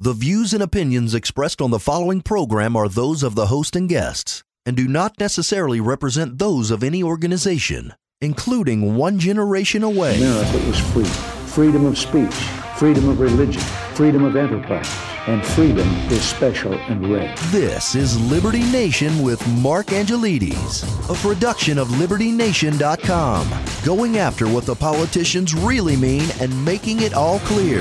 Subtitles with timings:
[0.00, 3.88] The views and opinions expressed on the following program are those of the host and
[3.88, 10.18] guests and do not necessarily represent those of any organization, including One Generation Away.
[10.18, 11.02] America is free.
[11.48, 12.30] Freedom of speech,
[12.78, 13.60] freedom of religion,
[13.94, 14.88] freedom of enterprise,
[15.26, 17.34] and freedom is special and rare.
[17.50, 23.52] This is Liberty Nation with Mark Angelides, a production of LibertyNation.com,
[23.84, 27.80] going after what the politicians really mean and making it all clear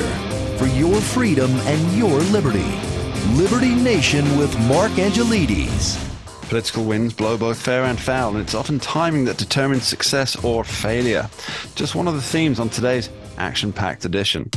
[0.58, 2.66] for your freedom and your liberty.
[3.36, 6.04] Liberty Nation with Mark Angelides.
[6.50, 10.64] Political winds blow both fair and foul, and it's often timing that determines success or
[10.64, 11.30] failure.
[11.76, 14.50] Just one of the themes on today's action packed edition.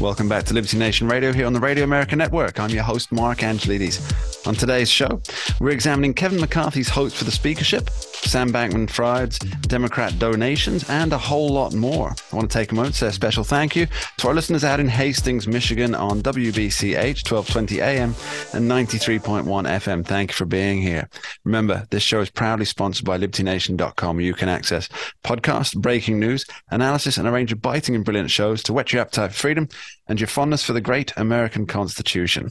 [0.00, 2.58] Welcome back to Liberty Nation Radio here on the Radio America Network.
[2.58, 4.31] I'm your host, Mark Angelides.
[4.44, 5.22] On today's show,
[5.60, 11.18] we're examining Kevin McCarthy's hopes for the speakership, Sam Bankman Fried's Democrat donations, and a
[11.18, 12.10] whole lot more.
[12.32, 13.86] I want to take a moment to say a special thank you
[14.18, 18.16] to our listeners out in Hastings, Michigan on WBCH 1220 AM
[18.52, 20.04] and 93.1 FM.
[20.04, 21.08] Thank you for being here.
[21.44, 24.20] Remember, this show is proudly sponsored by LibertyNation.com.
[24.20, 24.88] You can access
[25.22, 29.02] podcasts, breaking news, analysis, and a range of biting and brilliant shows to whet your
[29.02, 29.68] appetite for freedom
[30.08, 32.50] and your fondness for the great American Constitution.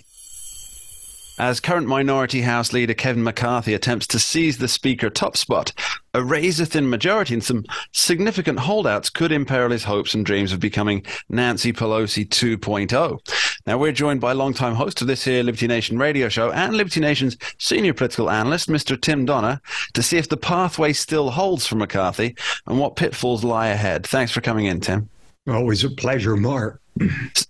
[1.42, 5.74] As current minority House leader Kevin McCarthy attempts to seize the Speaker top spot,
[6.14, 10.60] a razor thin majority and some significant holdouts could imperil his hopes and dreams of
[10.60, 13.58] becoming Nancy Pelosi 2.0.
[13.66, 17.00] Now, we're joined by longtime host of this here Liberty Nation radio show and Liberty
[17.00, 19.02] Nation's senior political analyst, Mr.
[19.02, 19.62] Tim Donner,
[19.94, 22.36] to see if the pathway still holds for McCarthy
[22.68, 24.06] and what pitfalls lie ahead.
[24.06, 25.10] Thanks for coming in, Tim.
[25.48, 26.81] Always a pleasure, Mark.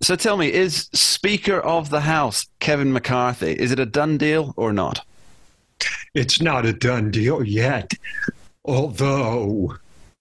[0.02, 4.54] So tell me, is Speaker of the House Kevin McCarthy, is it a done deal
[4.56, 5.06] or not?
[6.14, 7.94] It's not a done deal yet,
[8.66, 9.78] although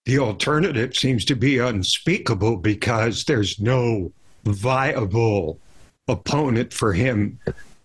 [0.06, 4.12] the alternative seems to be unspeakable because there's no
[4.44, 5.58] viable
[6.08, 7.38] opponent for him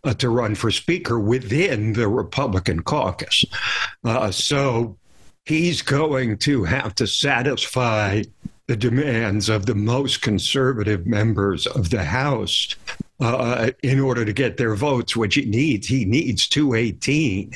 [0.03, 3.43] uh, to run for Speaker within the Republican caucus.
[4.03, 4.97] Uh, so
[5.45, 8.23] he's going to have to satisfy
[8.67, 12.75] the demands of the most conservative members of the House
[13.19, 15.87] uh, in order to get their votes, which he needs.
[15.87, 17.53] He needs 218,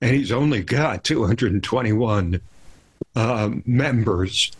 [0.00, 2.40] and he's only got 221
[3.14, 4.52] uh, members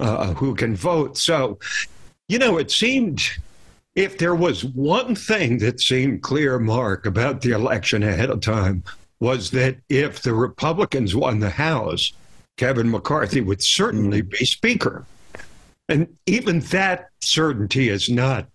[0.00, 1.16] uh, who can vote.
[1.16, 1.58] So,
[2.28, 3.22] you know, it seemed
[3.94, 8.82] if there was one thing that seemed clear, Mark, about the election ahead of time,
[9.20, 12.12] was that if the Republicans won the House,
[12.56, 15.04] Kevin McCarthy would certainly be Speaker.
[15.88, 18.46] And even that certainty is not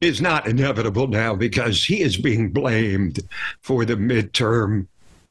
[0.00, 3.18] is not inevitable now because he is being blamed
[3.60, 4.86] for the midterm.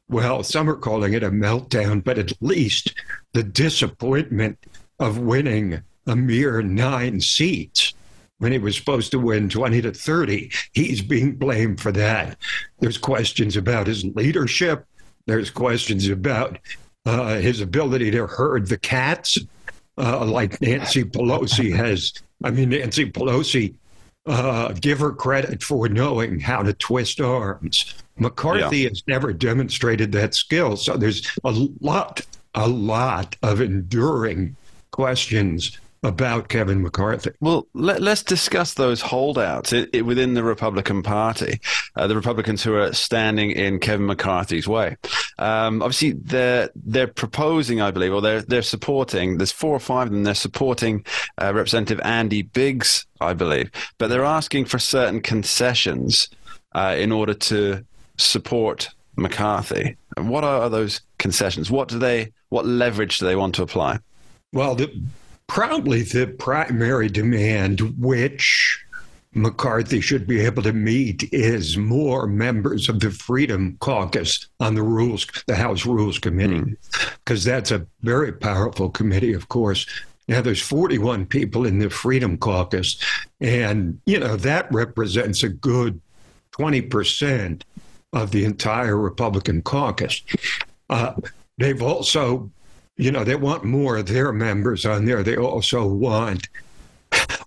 [0.10, 2.94] Well, some are calling it a meltdown, but at least
[3.34, 4.58] the disappointment
[5.00, 7.94] of winning a mere nine seats
[8.40, 10.52] when he was supposed to win 20 to 30.
[10.74, 12.38] He's being blamed for that.
[12.80, 14.86] There's questions about his leadership.
[15.26, 16.60] There's questions about
[17.06, 19.38] uh, his ability to herd the cats
[19.98, 22.14] uh, like Nancy Pelosi has.
[22.44, 23.74] I mean, Nancy Pelosi,
[24.26, 27.96] uh, give her credit for knowing how to twist arms.
[28.18, 28.90] McCarthy yeah.
[28.90, 30.76] has never demonstrated that skill.
[30.76, 32.22] So there's a lot,
[32.56, 34.56] a lot of enduring
[34.92, 37.32] questions about Kevin McCarthy.
[37.40, 41.60] Well, let, us discuss those holdouts it, it, within the Republican Party,
[41.96, 44.96] uh, the Republicans who are standing in Kevin McCarthy's way.
[45.40, 49.38] Um, obviously, they're they're proposing, I believe, or they're they're supporting.
[49.38, 50.24] There's four or five of them.
[50.24, 51.06] They're supporting
[51.42, 56.30] uh, Representative Andy Biggs, I believe, but they're asking for certain concessions
[56.74, 57.86] uh, in order to
[58.18, 59.98] support McCarthy.
[60.16, 61.70] And what are those concessions?
[61.70, 62.32] What do they?
[62.50, 64.00] What leverage do they want to apply?
[64.54, 64.90] Well, the
[65.48, 68.84] probably the primary demand which
[69.34, 74.82] McCarthy should be able to meet is more members of the Freedom Caucus on the
[74.82, 76.76] rules, the House Rules Committee,
[77.24, 77.46] because mm.
[77.46, 79.86] that's a very powerful committee, of course.
[80.28, 83.02] Now, there's 41 people in the Freedom Caucus,
[83.40, 86.02] and, you know, that represents a good
[86.52, 87.62] 20%
[88.14, 90.22] of the entire Republican caucus.
[90.90, 91.14] Uh,
[91.58, 92.52] they've also
[92.98, 95.24] you know, they want more of their members on there.
[95.24, 96.48] They also want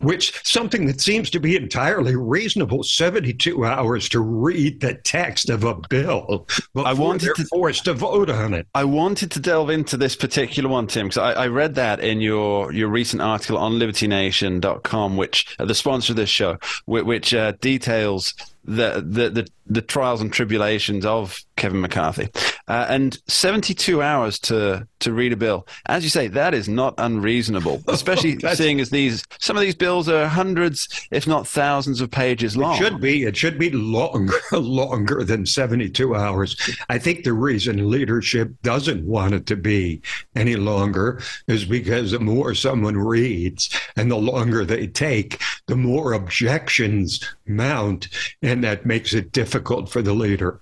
[0.00, 5.64] which something that seems to be entirely reasonable 72 hours to read the text of
[5.64, 8.67] a bill I wanted to- forced to vote on it.
[8.75, 12.20] I wanted to delve into this particular one, Tim, because I, I read that in
[12.20, 17.35] your, your recent article on libertynation.com, which uh, the sponsor of this show, which, which
[17.35, 22.29] uh, details the, the, the, the trials and tribulations of Kevin McCarthy.
[22.70, 25.67] Uh, and 72 hours to, to read a bill.
[25.87, 29.75] As you say, that is not unreasonable, especially That's- seeing as these some of these
[29.75, 32.76] bills are hundreds, if not thousands of pages long.
[32.76, 33.25] It should be.
[33.25, 36.56] It should be longer, longer than 72 hours.
[36.88, 40.00] I think the reason leadership doesn't want it to be
[40.37, 46.12] any longer is because the more someone reads and the longer they take, the more
[46.12, 47.19] objections
[47.49, 48.06] mount,
[48.43, 50.61] and that makes it difficult for the leader.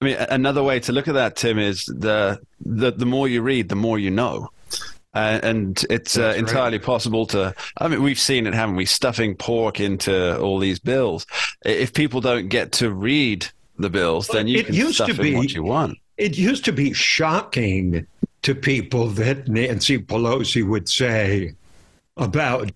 [0.00, 3.42] I mean, another way to look at that, Tim, is the the, the more you
[3.42, 4.48] read, the more you know.
[5.14, 6.48] Uh, and it's uh, That's right.
[6.48, 7.54] entirely possible to.
[7.78, 8.84] I mean, we've seen it, haven't we?
[8.84, 11.26] Stuffing pork into all these bills.
[11.64, 13.48] If people don't get to read
[13.78, 15.98] the bills, then you It can used stuff to in be- what you want.
[16.18, 18.06] It used to be shocking
[18.42, 21.54] to people that Nancy Pelosi would say
[22.16, 22.70] about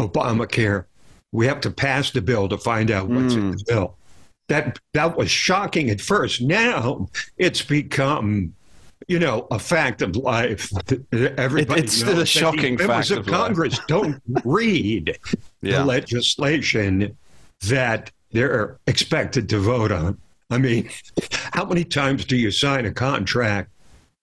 [0.00, 0.84] Obamacare,
[1.32, 3.96] we have to pass the bill to find out what's in the bill.
[4.50, 6.40] That that was shocking at first.
[6.42, 7.08] Now
[7.38, 8.52] it's become,
[9.06, 10.72] you know, a fact of life.
[11.12, 13.40] Everybody it's still knows that shocking the members fact of of life.
[13.46, 15.16] Congress don't read
[15.62, 15.78] Yeah.
[15.78, 17.16] the legislation
[17.68, 20.18] that they're expected to vote on.
[20.50, 20.90] I mean,
[21.52, 23.70] how many times do you sign a contract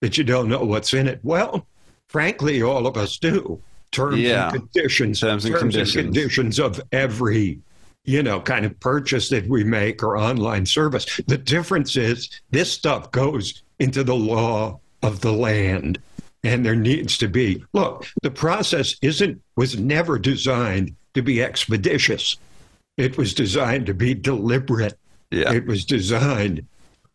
[0.02, 1.22] that you don't know what's in it?
[1.24, 1.66] Well,
[2.10, 3.62] frankly, all of us do.
[3.92, 4.50] Terms Yeah.
[4.52, 5.94] and conditions, Terms and conditions.
[6.04, 7.60] conditions of every,
[8.08, 11.06] you know, kind of purchase that we make or online service.
[11.28, 16.00] The difference is this stuff goes into the law of the land.
[16.44, 22.38] And there needs to be look, the process isn't was never designed to be expeditious.
[22.96, 24.98] It was designed to be deliberate.
[25.30, 25.52] Yeah.
[25.52, 26.66] It was designed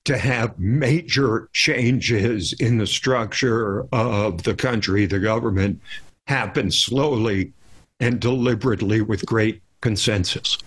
[0.04, 5.80] to have major changes in the structure of the country, the government,
[6.26, 7.52] happen slowly
[8.00, 10.58] and deliberately with great consensus.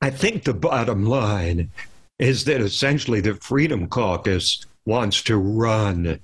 [0.00, 1.70] I think the bottom line
[2.18, 6.20] is that essentially the Freedom Caucus wants to run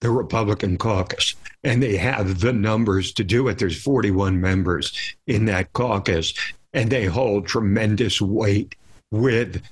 [0.00, 3.58] the Republican caucus, and they have the numbers to do it.
[3.58, 6.34] There's 41 members in that caucus,
[6.72, 8.74] and they hold tremendous weight
[9.10, 9.62] with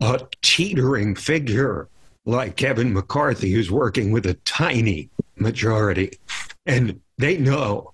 [0.00, 1.88] a teetering figure
[2.24, 6.18] like Kevin McCarthy, who's working with a tiny majority.
[6.66, 7.92] And they know.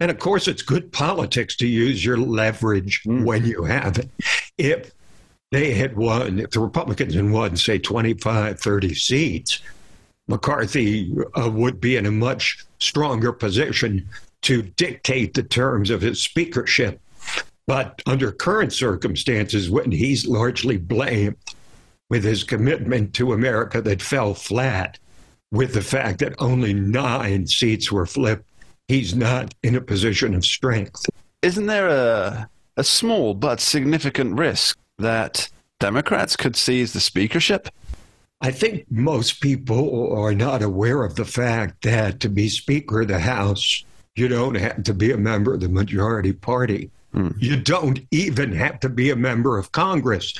[0.00, 4.10] And of course, it's good politics to use your leverage when you have it.
[4.58, 4.92] If
[5.52, 9.60] they had won, if the Republicans had won, say, 25, 30 seats,
[10.26, 14.08] McCarthy uh, would be in a much stronger position
[14.42, 17.00] to dictate the terms of his speakership.
[17.66, 21.36] But under current circumstances, when he's largely blamed
[22.10, 24.98] with his commitment to America that fell flat,
[25.50, 28.44] with the fact that only nine seats were flipped,
[28.88, 31.06] he's not in a position of strength.
[31.42, 35.48] Isn't there a a small but significant risk that
[35.80, 37.68] Democrats could seize the speakership?
[38.40, 43.08] I think most people are not aware of the fact that to be Speaker of
[43.08, 43.84] the House,
[44.16, 46.90] you don't have to be a member of the majority party.
[47.12, 47.30] Hmm.
[47.38, 50.34] You don't even have to be a member of Congress.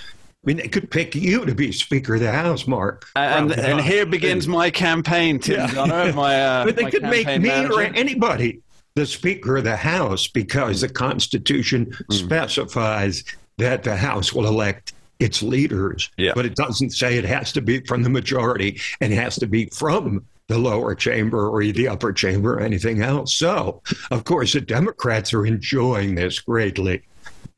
[0.44, 3.06] I mean, they could pick you to be Speaker of the House, Mark.
[3.17, 5.72] And, Probably and here begins my campaign, Tim Yeah.
[5.72, 7.72] Donner, my, uh, but they could make me manager.
[7.72, 8.60] or anybody
[8.94, 13.24] the Speaker of the House because the Constitution specifies
[13.56, 16.10] that the House will elect its leaders.
[16.19, 16.32] Yeah.
[16.34, 19.46] But it doesn't say it has to be from the majority and it has to
[19.46, 23.34] be from the lower chamber or the upper chamber or anything else.
[23.34, 27.03] So, of course, the Democrats are enjoying this greatly.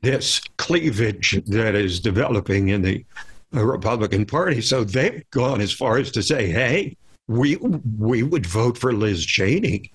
[0.02, 3.04] This cleavage that is developing in the
[3.52, 4.60] Republican Party.
[4.60, 6.96] So they've gone as far as to say, hey,
[7.28, 9.90] we we would vote for Liz Cheney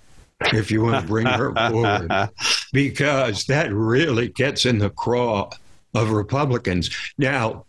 [0.53, 2.29] if you want to bring her forward,
[2.73, 5.49] because that really gets in the craw
[5.93, 6.89] of Republicans.
[7.17, 7.65] Now,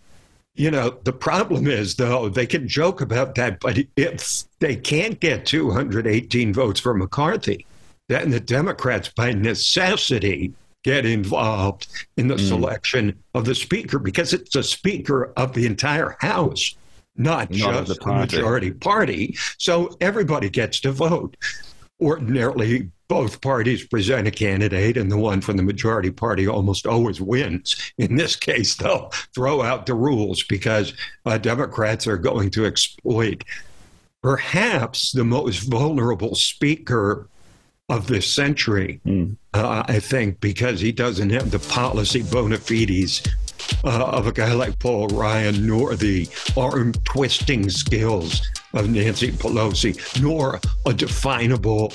[0.54, 5.18] you know, the problem is, though, they can joke about that, but if they can't
[5.18, 7.66] get 218 votes for McCarthy,
[8.08, 11.86] then the Democrats, by necessity, get involved
[12.16, 16.76] in the selection of the speaker because it's a speaker of the entire House,
[17.16, 18.36] not, Not just the party.
[18.36, 19.36] majority party.
[19.58, 21.36] So everybody gets to vote.
[22.00, 27.20] Ordinarily, both parties present a candidate, and the one from the majority party almost always
[27.20, 27.92] wins.
[27.98, 30.94] In this case, though, throw out the rules because
[31.26, 33.44] uh, Democrats are going to exploit
[34.22, 37.28] perhaps the most vulnerable speaker
[37.88, 39.36] of this century, mm.
[39.54, 43.22] uh, I think, because he doesn't have the policy bona fides
[43.84, 50.22] uh, of a guy like Paul Ryan, nor the arm twisting skills of Nancy Pelosi,
[50.22, 51.92] nor a definable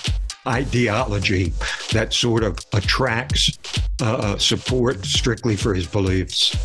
[0.47, 1.51] ideology
[1.91, 3.57] that sort of attracts
[4.01, 6.55] uh, support strictly for his beliefs.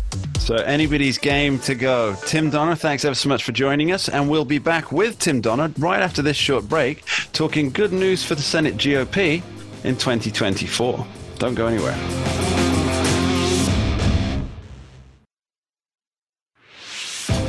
[0.43, 2.17] So, anybody's game to go.
[2.25, 4.09] Tim Donner, thanks ever so much for joining us.
[4.09, 8.25] And we'll be back with Tim Donner right after this short break, talking good news
[8.25, 9.41] for the Senate GOP
[9.85, 11.07] in 2024.
[11.39, 11.95] Don't go anywhere.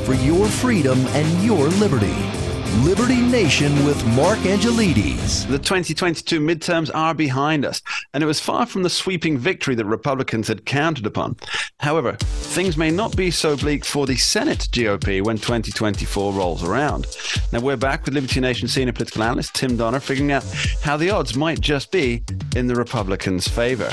[0.05, 2.44] For your freedom and your liberty.
[2.83, 5.47] Liberty Nation with Mark Angelides.
[5.47, 7.81] The 2022 midterms are behind us,
[8.13, 11.37] and it was far from the sweeping victory that Republicans had counted upon.
[11.79, 17.07] However, things may not be so bleak for the Senate GOP when 2024 rolls around.
[17.53, 20.45] Now, we're back with Liberty Nation senior political analyst Tim Donner figuring out
[20.83, 22.25] how the odds might just be
[22.57, 23.91] in the Republicans' favor.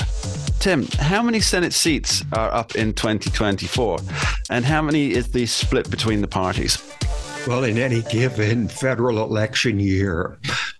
[0.58, 3.98] Tim, how many Senate seats are up in 2024,
[4.50, 6.82] and how many is the split between the parties?
[7.46, 10.38] Well, in any given federal election year,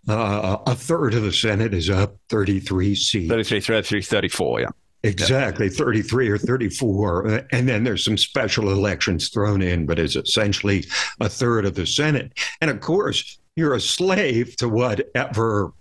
[0.09, 3.29] uh, a third of the Senate is up 33 seats.
[3.29, 4.67] 33, 33 34, yeah.
[5.03, 7.47] Exactly, 33 or 34.
[7.51, 10.85] And then there's some special elections thrown in, but it's essentially
[11.21, 12.33] a third of the Senate.
[12.61, 15.73] And of course, you're a slave to whatever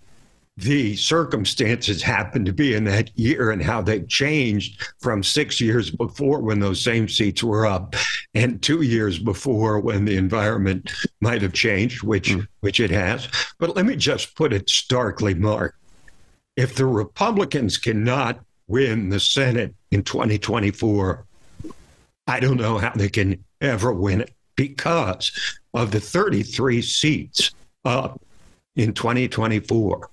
[0.57, 5.89] the circumstances happened to be in that year and how they changed from six years
[5.91, 7.95] before when those same seats were up
[8.33, 12.47] and two years before when the environment might have changed, which mm.
[12.61, 13.27] which it has.
[13.59, 15.75] But let me just put it starkly, Mark.
[16.55, 21.25] If the Republicans cannot win the Senate in 2024,
[22.27, 25.31] I don't know how they can ever win it because
[25.73, 27.51] of the 33 seats
[27.83, 28.21] up
[28.75, 30.09] in 2024.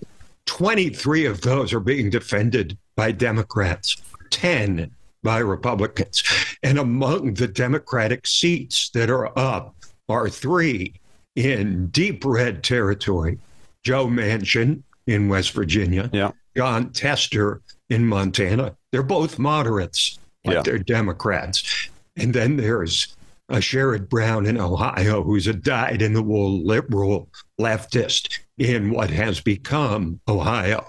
[0.46, 3.96] 23 of those are being defended by Democrats,
[4.30, 4.90] 10
[5.22, 6.22] by Republicans.
[6.62, 9.74] And among the Democratic seats that are up
[10.08, 10.94] are three
[11.36, 13.38] in deep red territory
[13.84, 16.32] Joe Manchin in West Virginia, yeah.
[16.56, 18.76] Jon Tester in Montana.
[18.92, 20.62] They're both moderates, but yeah.
[20.62, 21.88] they're Democrats.
[22.16, 23.16] And then there's
[23.48, 29.10] a Sherrod Brown in Ohio, who's a dyed in the wool liberal leftist in what
[29.10, 30.84] has become Ohio,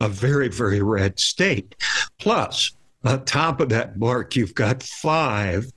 [0.00, 1.74] a very, very red state.
[2.18, 2.72] Plus,
[3.04, 5.70] on top of that, Mark, you've got five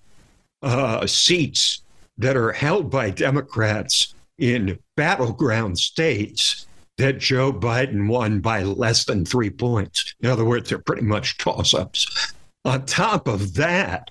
[0.61, 1.81] uh, seats
[2.17, 6.65] that are held by Democrats in battleground states
[6.97, 10.15] that Joe Biden won by less than three points.
[10.21, 12.33] In other words, they're pretty much toss ups.
[12.65, 14.09] On top of that,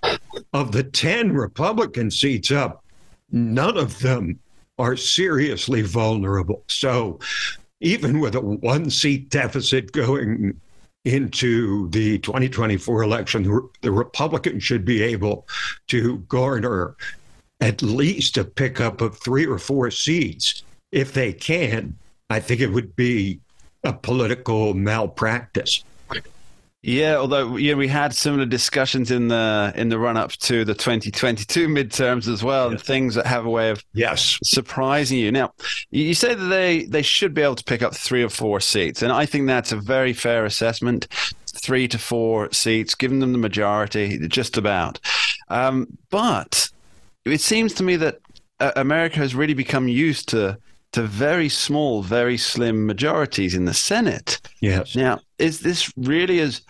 [0.53, 2.85] of the 10 Republican seats up,
[3.31, 4.39] none of them
[4.79, 6.63] are seriously vulnerable.
[6.69, 7.19] So
[7.81, 10.61] even with a one seat deficit going
[11.07, 15.47] into the 2024 election, the Republicans should be able
[15.87, 16.97] to garner
[17.61, 20.65] at least a pickup of three or four seats.
[20.91, 21.97] If they can,
[22.29, 23.41] I think it would be
[23.85, 25.85] a political malpractice.
[26.87, 30.73] Yeah, although yeah, we had similar discussions in the in the run up to the
[30.73, 35.33] 2022 midterms as well, and things that have a way of yes surprising you.
[35.33, 35.53] Now,
[35.91, 39.03] you say that they they should be able to pick up three or four seats,
[39.03, 41.09] and I think that's a very fair assessment.
[41.57, 45.01] Three to four seats, giving them the majority, just about.
[45.49, 46.71] Um, but
[47.25, 48.21] it seems to me that
[48.61, 50.57] uh, America has really become used to
[50.97, 54.41] to very small, very slim majorities in the Senate.
[54.61, 54.97] Yes.
[54.97, 56.63] Now, is this really as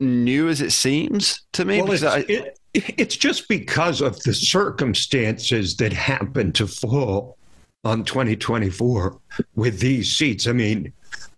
[0.00, 1.82] new as it seems to me?
[1.82, 7.36] Well, it's, I, it, it's just because of the circumstances that happen to fall
[7.84, 9.20] on 2024
[9.54, 10.46] with these seats.
[10.46, 10.90] I mean,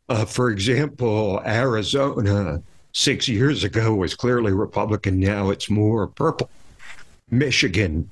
[0.09, 5.19] uh, for example, Arizona six years ago was clearly Republican.
[5.19, 6.49] Now it's more purple.
[7.29, 8.09] Michigan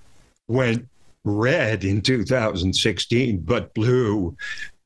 [0.49, 0.89] went
[1.29, 4.37] red in 2016, but blue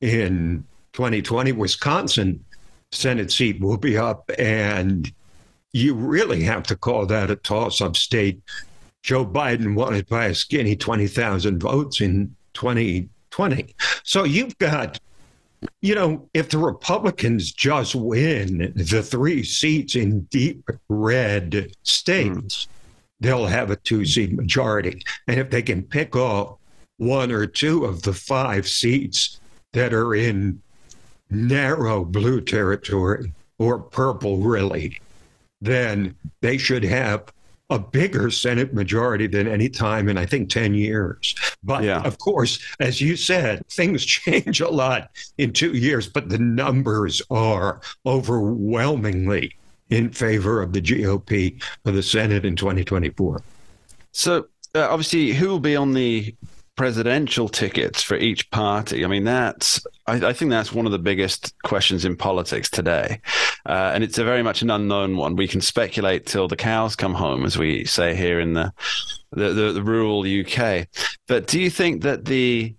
[0.01, 1.51] in 2020.
[1.53, 2.43] Wisconsin
[2.91, 5.11] Senate seat will be up, and
[5.71, 8.41] you really have to call that a toss up state.
[9.01, 13.75] Joe Biden won it by a skinny 20,000 votes in 2020.
[14.03, 14.99] So you've got,
[15.81, 22.72] you know, if the Republicans just win the three seats in deep red states, mm
[23.23, 25.01] they'll have a two seat majority.
[25.27, 26.57] And if they can pick off
[26.97, 29.39] one or two of the five seats
[29.71, 30.61] that are in
[31.31, 34.99] narrow blue territory or purple, really,
[35.61, 37.31] then they should have
[37.69, 41.33] a bigger Senate majority than any time in, I think, 10 years.
[41.63, 42.01] But Yeah.
[42.03, 47.21] of course, as you said, things change a lot in two years, but the numbers
[47.31, 49.55] are overwhelmingly
[49.93, 53.41] in favor of the GOP for the Senate in 2024.
[54.11, 56.35] So uh, obviously, who will be on the
[56.75, 59.05] presidential tickets for each party?
[59.05, 63.21] I mean, that's I, I think that's one of the biggest questions in politics today,
[63.67, 65.35] uh, and it's a very much an unknown one.
[65.35, 68.73] We can speculate till the cows come home, as we say here in the
[69.31, 70.87] the, the, the rural UK.
[71.27, 72.75] But do you think that the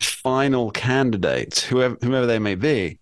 [0.00, 2.98] final candidates, whoever whomever they may be,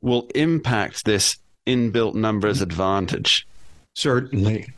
[0.00, 3.46] will impact this inbuilt numbers advantage?
[3.94, 4.72] Certainly.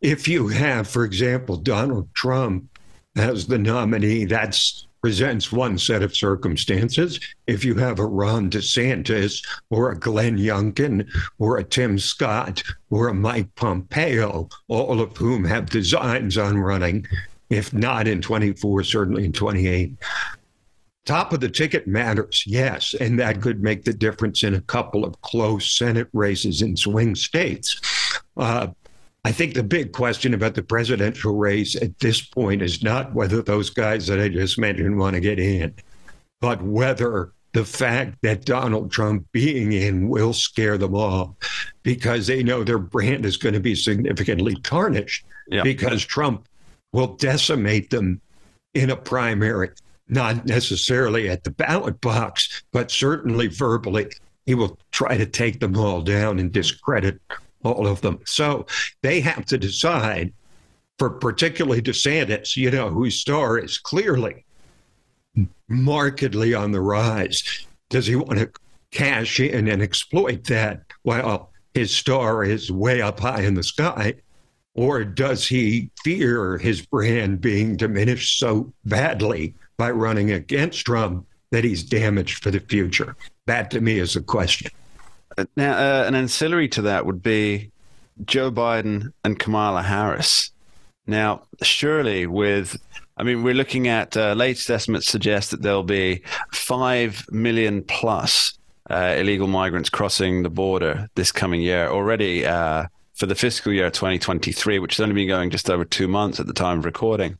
[0.00, 2.68] If you have, for example, Donald Trump
[3.16, 4.60] as the nominee, that
[5.00, 7.20] presents one set of circumstances.
[7.46, 11.06] If you have a Ron DeSantis or a Glenn Youngkin
[11.38, 17.06] or a Tim Scott or a Mike Pompeo, all of whom have designs on running,
[17.50, 19.92] if not in 24, certainly in 28.
[21.04, 25.04] Top of the ticket matters, yes, and that could make the difference in a couple
[25.04, 27.78] of close Senate races in swing states.
[28.38, 28.68] Uh,
[29.26, 33.42] I think the big question about the presidential race at this point is not whether
[33.42, 35.74] those guys that I just mentioned want to get in,
[36.40, 41.30] but whether the fact that Donald Trump being in will scare them off
[41.82, 45.62] because they know their brand is going to be significantly tarnished Yeah.
[45.62, 46.48] because Trump
[46.92, 48.20] will decimate them
[48.74, 49.70] in a primary,
[50.08, 54.06] not necessarily at the ballot box, but certainly verbally.
[54.46, 57.20] He will try to take them all down and discredit
[57.62, 58.20] all of them.
[58.26, 58.66] So
[59.02, 60.32] they have to decide
[60.98, 64.44] for particularly DeSantis, you know, whose star is clearly
[65.68, 67.66] markedly on the rise.
[67.88, 68.50] Does he want to
[68.90, 74.14] cash in and exploit that while his star is way up high in the sky?
[74.74, 81.64] Or does he fear his brand being diminished so badly by running against Trump that
[81.64, 83.16] he's damaged for the future?
[83.46, 84.70] That to me is a question.
[85.56, 87.70] Now, uh, an ancillary to that would be
[88.24, 90.50] Joe Biden and Kamala Harris.
[91.06, 92.80] Now, surely with,
[93.16, 98.56] I mean, we're looking at uh, latest estimates suggest that there'll be 5 million plus
[98.90, 101.88] uh, illegal migrants crossing the border this coming year.
[101.88, 106.08] Already uh, for the fiscal year 2023, which has only been going just over two
[106.08, 107.38] months at the time of recording.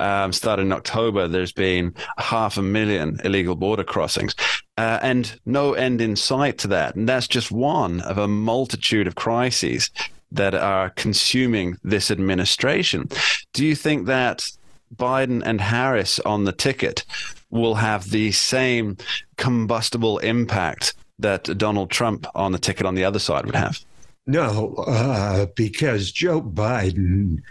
[0.00, 4.34] Um, in October, there's been half a million illegal border crossings.
[4.76, 6.96] Uh, and no end in sight to that.
[6.96, 9.90] And that's just one of a multitude of crises
[10.32, 13.08] that are consuming this administration.
[13.52, 14.50] Do you think that
[14.94, 17.04] Biden and Harris on the ticket
[17.50, 18.96] will have the same
[19.36, 23.78] combustible impact that Donald Trump on the ticket on the other side would have?
[24.26, 27.42] No, uh, because Joe Biden,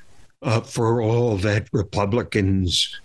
[0.43, 2.99] uh, for all that Republicans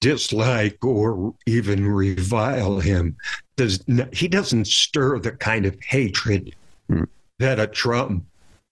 [0.00, 3.16] dislike or even revile him,
[3.56, 6.54] does n- he doesn't stir the kind of hatred
[7.38, 8.24] that a Trump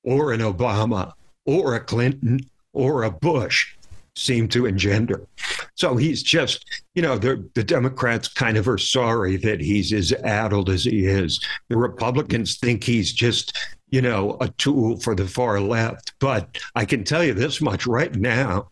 [0.05, 1.13] or an Obama
[1.47, 2.41] or a Clinton
[2.73, 3.75] or a Bush
[4.17, 5.27] seem to engender.
[5.75, 10.13] So he's just, you know, the, the Democrats kind of are sorry that he's as
[10.13, 11.41] addled as he is.
[11.69, 13.57] The Republicans think he's just,
[13.91, 16.13] you know, a tool for the far left.
[16.19, 18.69] But I can tell you this much right now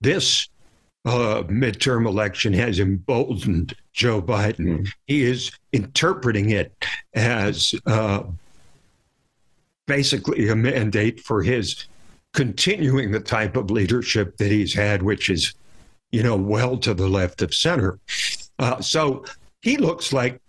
[0.00, 0.48] this
[1.06, 4.88] uh, midterm election has emboldened Joe Biden.
[5.06, 6.72] He is interpreting it
[7.14, 8.24] as uh,
[9.86, 11.86] basically a mandate for his
[12.32, 15.54] continuing the type of leadership that he's had, which is,
[16.10, 17.98] you know, well to the left of center.
[18.58, 19.24] Uh, so
[19.62, 20.40] he looks like,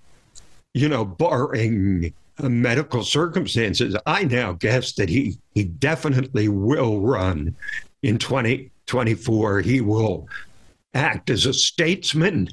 [0.73, 7.55] you know, barring Uh, medical circumstances, I now guess that he he definitely will run
[8.03, 9.61] in 2024.
[9.61, 10.27] He will
[10.93, 12.49] act as a statesman,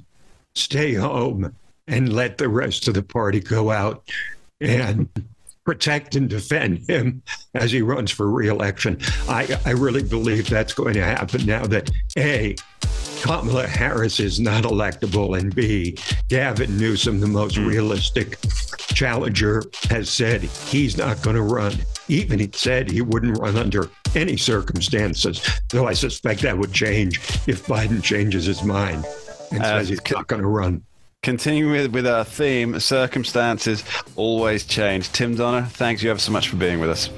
[0.54, 1.52] stay home,
[1.88, 4.08] and let the rest of the party go out
[4.60, 5.08] and
[5.64, 7.22] protect and defend him
[7.54, 8.98] as he runs for reelection.
[9.28, 12.56] I, I really believe that's going to happen now that A,
[13.22, 15.96] Kamala Harris is not electable, and B,
[16.28, 18.36] Gavin Newsom, the most realistic
[18.94, 21.72] challenger, has said he's not going to run.
[22.08, 27.18] Even he said he wouldn't run under any circumstances, though I suspect that would change
[27.46, 29.04] if Biden changes his mind
[29.52, 30.82] and Uh, says he's not going to run.
[31.22, 33.84] Continuing with, with our theme, circumstances
[34.16, 35.12] always change.
[35.12, 37.10] Tim Donner, thanks you ever so much for being with us.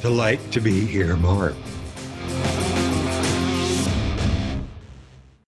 [0.00, 1.54] Delight to be here, Mark.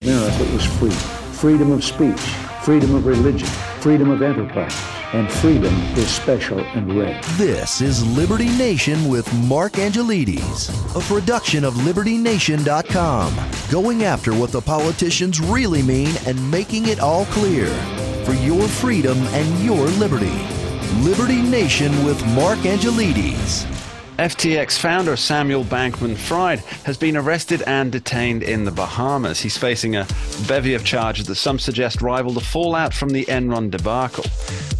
[0.03, 0.90] America was free.
[0.90, 2.18] Freedom of speech,
[2.64, 3.46] freedom of religion,
[3.79, 4.75] freedom of enterprise,
[5.12, 7.20] and freedom is special and rare.
[7.37, 13.35] This is Liberty Nation with Mark Angelides, a production of LibertyNation.com,
[13.70, 17.66] going after what the politicians really mean and making it all clear
[18.25, 20.33] for your freedom and your liberty.
[21.01, 23.82] Liberty Nation with Mark Angelides.
[24.18, 29.40] FTX founder Samuel Bankman Fried has been arrested and detained in the Bahamas.
[29.40, 30.07] He's facing a
[30.46, 34.25] bevy of charges that some suggest rival the fallout from the Enron debacle.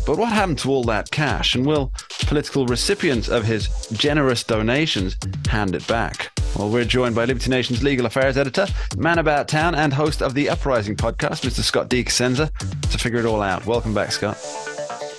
[0.05, 1.55] But what happened to all that cash?
[1.55, 1.93] And will
[2.27, 5.17] political recipients of his generous donations
[5.49, 6.31] hand it back?
[6.57, 8.67] Well, we're joined by Liberty Nation's legal affairs editor,
[8.99, 11.63] man about town, and host of the Uprising podcast, Mr.
[11.63, 12.05] Scott D.
[12.05, 13.65] To figure it all out.
[13.65, 14.37] Welcome back, Scott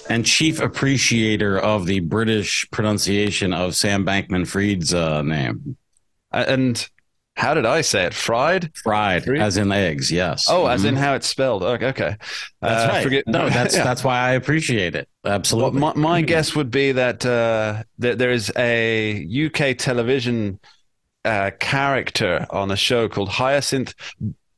[0.09, 5.77] and chief appreciator of the British pronunciation of Sam Bankman Fried's uh, name.
[6.31, 6.89] And
[7.35, 8.13] how did I say it?
[8.13, 8.71] Fried?
[8.75, 9.39] Fried, Fried?
[9.39, 10.11] as in eggs.
[10.11, 10.47] Yes.
[10.49, 11.03] Oh, as in mm-hmm.
[11.03, 11.63] how it's spelled.
[11.63, 11.87] Okay.
[11.87, 12.15] okay.
[12.61, 13.03] That's uh, right.
[13.03, 13.83] Forget- no, that's yeah.
[13.83, 15.09] that's why I appreciate it.
[15.25, 15.81] Absolutely.
[15.81, 20.59] Well, my, my guess would be that uh, that there is a UK television
[21.25, 23.95] uh, character on a show called Hyacinth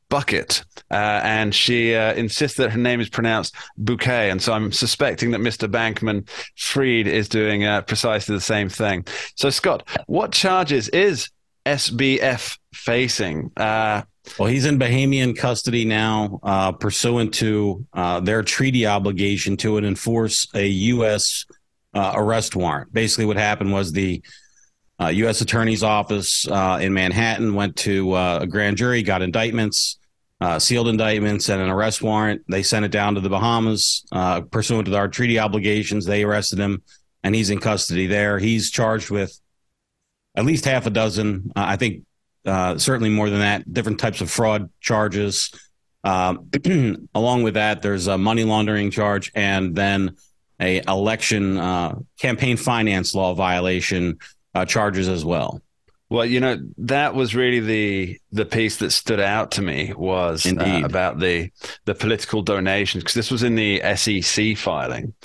[0.10, 4.30] Bucket, uh, and she uh, insists that her name is pronounced Bouquet.
[4.30, 5.70] And so I'm suspecting that Mr.
[5.70, 9.06] Bankman Fried is doing uh, precisely the same thing.
[9.36, 11.30] So, Scott, what charges is
[11.66, 13.52] SBF facing?
[13.58, 14.04] Uh,
[14.38, 20.48] well, he's in Bahamian custody now, uh, pursuant to uh, their treaty obligation to enforce
[20.54, 21.46] a U.S.
[21.96, 22.94] arrest warrant.
[22.94, 24.22] Basically, what happened was the
[25.02, 25.42] uh, U.S.
[25.42, 30.00] Attorney's Office uh, in Manhattan went to uh, a grand jury, got indictments,
[30.40, 32.44] uh, sealed indictments, and an arrest warrant.
[32.48, 36.06] They sent it down to the Bahamas uh, pursuant to our treaty obligations.
[36.06, 36.82] They arrested him,
[37.24, 38.40] and he's in custody there.
[38.40, 39.38] He's charged with
[40.36, 42.04] at least half a dozen, uh, I think,
[42.46, 45.52] certainly more than that, different types of fraud charges.
[46.06, 46.50] Um,
[47.16, 50.16] along with that, there's a money laundering charge, and then
[50.58, 51.58] a election
[52.18, 54.20] campaign finance law violation
[54.56, 55.62] uh, charges as well.
[56.08, 60.46] Well, you know that was really the the piece that stood out to me was
[60.46, 61.50] uh, about the
[61.86, 65.16] the political donations because this was in the SEC filing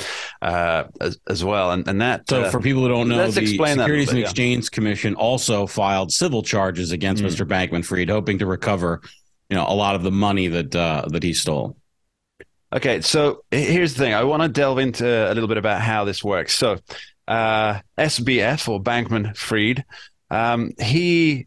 [0.40, 2.31] uh, as, as, well, and and that.
[2.31, 4.69] So, uh, for people who don't know, the Securities bit, and Exchange yeah.
[4.75, 7.27] Commission also filed civil charges against mm.
[7.27, 7.47] Mr.
[7.47, 9.03] Bankman Fried, hoping to recover,
[9.51, 11.77] you know, a lot of the money that uh, that he stole.
[12.73, 14.14] Okay, so here's the thing.
[14.14, 16.55] I want to delve into a little bit about how this works.
[16.55, 16.79] So
[17.31, 19.85] uh, SBF or Bankman Fried,
[20.31, 21.47] um, he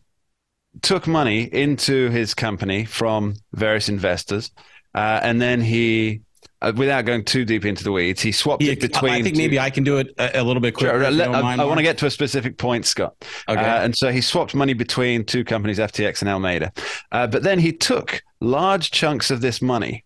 [0.81, 4.51] took money into his company from various investors,
[4.95, 6.21] uh, and then he.
[6.61, 9.11] Uh, without going too deep into the weeds, he swapped it between.
[9.11, 9.41] I think two...
[9.41, 11.11] maybe I can do it a, a little bit quicker.
[11.11, 13.15] Sure, I, I want to get to a specific point, Scott.
[13.49, 13.59] Okay.
[13.59, 16.71] Uh, and so he swapped money between two companies, FTX and Alameda.
[17.11, 20.05] Uh, but then he took large chunks of this money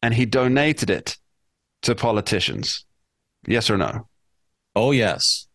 [0.00, 1.18] and he donated it
[1.82, 2.86] to politicians.
[3.46, 4.08] Yes or no?
[4.78, 5.46] Oh yes.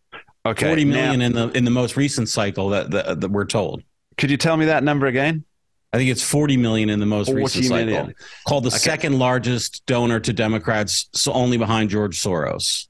[0.46, 0.68] Okay.
[0.68, 3.84] Forty million now, in the in the most recent cycle that, that, that we're told.
[4.18, 5.46] Could you tell me that number again?
[5.94, 8.12] I think it's 40 million in the most recent cycle.
[8.48, 8.78] Called the okay.
[8.78, 12.88] second largest donor to Democrats, so only behind George Soros.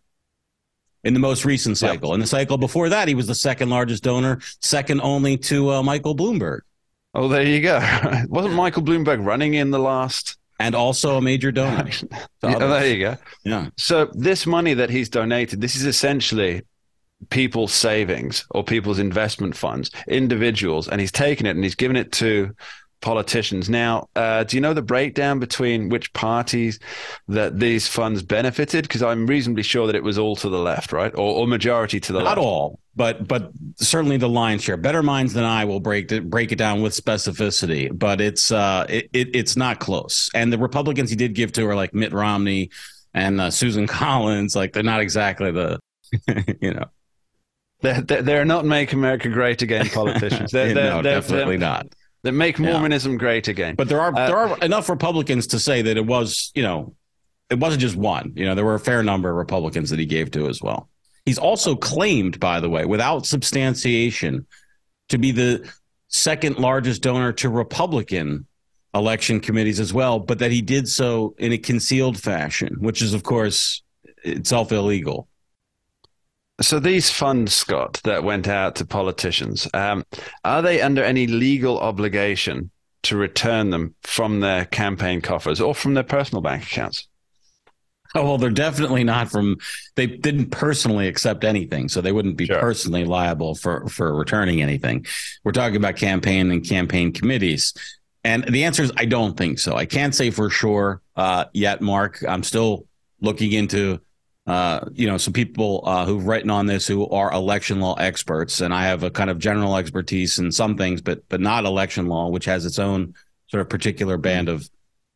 [1.04, 2.10] In the most recent cycle.
[2.10, 2.14] Yep.
[2.14, 5.84] In the cycle before that, he was the second largest donor, second only to uh,
[5.84, 6.62] Michael Bloomberg.
[7.14, 7.78] Oh, there you go.
[8.30, 11.90] Wasn't Michael Bloomberg running in the last and also a major donor.
[12.44, 13.18] yeah, there you go.
[13.44, 13.70] Yeah.
[13.78, 16.62] So this money that he's donated, this is essentially
[17.30, 22.12] people's savings or people's investment funds, individuals, and he's taken it and he's given it
[22.14, 22.56] to
[23.04, 23.70] politicians.
[23.70, 26.80] Now, uh, do you know the breakdown between which parties
[27.28, 28.84] that these funds benefited?
[28.84, 32.00] Because I'm reasonably sure that it was all to the left, right, or, or majority
[32.00, 32.38] to the Not left.
[32.38, 34.78] Not all, but but certainly the lion's share.
[34.78, 38.88] Better minds than I will break it break it down with specificity, but it's uh
[38.90, 40.30] it, it it's not close.
[40.34, 42.72] And the Republicans he did give to are like Mitt Romney
[43.14, 44.56] and uh, Susan Collins.
[44.56, 45.80] Like they're not exactly the
[46.62, 46.86] you know.
[47.82, 50.52] They're, they're not make America great again politicians.
[50.52, 51.88] They're, they're, no, they're, definitely not
[52.24, 53.18] that make Mormonism yeah.
[53.18, 53.76] great again.
[53.76, 56.96] But there are uh, there are enough Republicans to say that it was, you know,
[57.50, 58.34] it wasn't just one.
[58.36, 60.90] You know, there were a fair number of Republicans that he gave to as well.
[61.26, 64.46] He's also claimed, by the way, without substantiation,
[65.10, 65.70] to be the
[66.08, 68.48] second largest donor to Republican
[68.94, 73.14] election committees as well, but that he did so in a concealed fashion, which is,
[73.14, 73.82] of course,
[74.24, 75.28] itself illegal.
[76.62, 80.06] So these funds, Scott, that went out to politicians, um,
[80.44, 82.70] are they under any legal obligation
[83.04, 87.08] to return them from their campaign coffers or from their personal bank accounts?
[88.16, 89.58] Oh well, they're definitely not from.
[89.96, 92.60] They didn't personally accept anything, so they wouldn't be sure.
[92.60, 95.08] personally liable for for returning anything.
[95.44, 97.74] We're talking about campaign and campaign committees,
[98.24, 99.76] and the answer is I don't think so.
[99.76, 102.24] I can't say for sure uh, yet, Mark.
[102.28, 102.86] I'm still
[103.20, 104.00] looking into
[104.46, 108.60] uh, you know, some people uh, who've written on this who are election law experts,
[108.60, 112.08] and I have a kind of general expertise in some things, but but not election
[112.08, 113.14] law, which has its own
[113.48, 114.70] sort of particular band of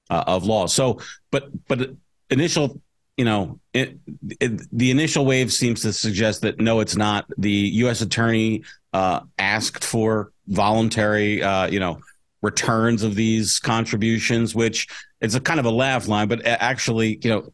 [0.10, 0.68] uh, of law.
[0.68, 1.92] So, but but
[2.30, 2.82] initial,
[3.18, 4.00] you know, it,
[4.40, 7.26] it, the initial wave seems to suggest that no, it's not.
[7.38, 8.00] The U.S.
[8.00, 8.64] attorney
[8.94, 12.00] uh, asked for voluntary, uh, you know,
[12.42, 14.88] returns of these contributions, which
[15.20, 17.54] it's a kind of a laugh line, but actually, you know,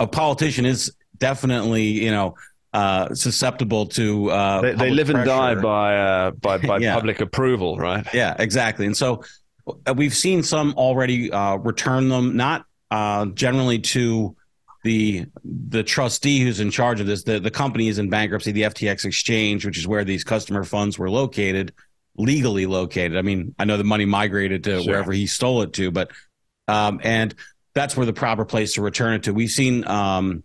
[0.00, 2.34] a politician is definitely, you know,
[2.72, 5.18] uh, susceptible to uh, they, they live pressure.
[5.18, 6.94] and die by uh, by by yeah.
[6.94, 8.06] public approval, right?
[8.14, 8.86] Yeah, exactly.
[8.86, 9.22] And so
[9.86, 14.36] uh, we've seen some already uh, return them, not uh, generally to
[14.84, 17.24] the the trustee who's in charge of this.
[17.24, 20.98] The the company is in bankruptcy, the FTX exchange, which is where these customer funds
[20.98, 21.72] were located,
[22.16, 23.16] legally located.
[23.16, 24.92] I mean, I know the money migrated to Sure.
[24.92, 26.12] wherever he stole it to, but
[26.68, 27.34] um, and
[27.74, 29.34] that's where the proper place to return it to.
[29.34, 30.44] We've seen um,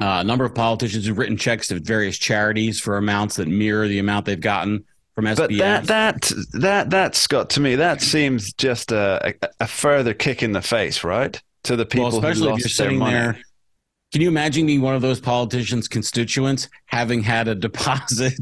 [0.00, 3.86] uh, a number of politicians who've written checks to various charities for amounts that mirror
[3.86, 4.84] the amount they've gotten
[5.14, 5.36] from SBF.
[5.36, 10.42] But that that that that Scott to me that seems just a, a, further kick
[10.42, 11.40] in the face, right?
[11.64, 13.12] To the people well, especially who if you're their sitting money.
[13.12, 13.38] there.
[14.12, 18.34] Can you imagine being one of those politicians' constituents having had a deposit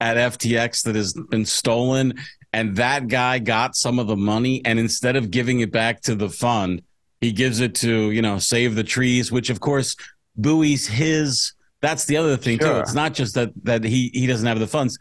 [0.00, 2.14] at FTX that has been stolen,
[2.52, 6.14] and that guy got some of the money, and instead of giving it back to
[6.14, 6.82] the fund,
[7.24, 9.96] he gives it to you know save the trees, which of course
[10.36, 11.52] buoys his.
[11.80, 12.76] That's the other thing too.
[12.76, 14.98] It's not just that that he he doesn't have the funds.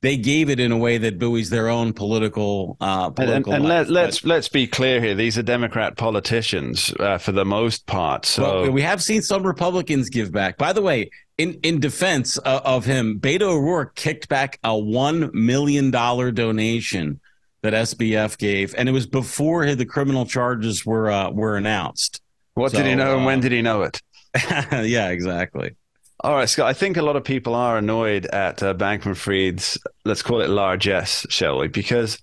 [0.00, 3.52] They gave it in a way that buoys their own political uh, And, and, political.
[3.54, 3.88] and life.
[3.88, 5.14] let, let's let's be clear here.
[5.14, 8.26] These are Democrat politicians uh, for the most part.
[8.26, 10.58] So Well, we have seen some Republicans give back.
[10.58, 15.30] By the way, in in defense uh, of him, Beto O'Rourke kicked back a one
[15.32, 17.20] million dollar donation
[17.64, 22.20] that SBF gave, and it was before the criminal charges were uh, were announced.
[22.54, 24.00] what did he So, know and when uh, did he know it?
[24.72, 25.74] yeah, exactly.
[26.20, 26.66] All right, Scott.
[26.68, 30.50] I think a lot of people are annoyed at uh, Bankman Fried's, let's call it
[30.50, 31.68] largesse, shall we?
[31.68, 32.18] Because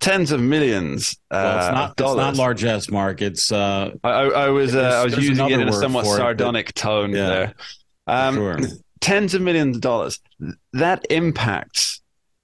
[0.00, 2.16] tens of millions uh, Well, it's not it's dollars.
[2.16, 3.22] not largesse, Mark.
[3.22, 6.14] It's uh, I, I, I was uh, I was using it in a somewhat for
[6.14, 7.54] it, but- sardonic tone Yeah, there.
[8.06, 8.58] Um, sure.
[9.00, 10.20] Tens of millions of dollars.
[10.74, 11.99] That impacts